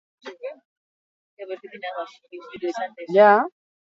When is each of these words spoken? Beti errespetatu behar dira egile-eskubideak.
Beti 0.27 0.49
errespetatu 0.51 1.83
behar 1.83 2.15
dira 2.31 2.47
egile-eskubideak. 2.55 3.53